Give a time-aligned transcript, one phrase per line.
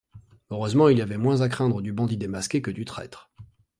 [0.49, 3.29] Heureusement, il y avait moins à craindre du bandit démasqué que du traître.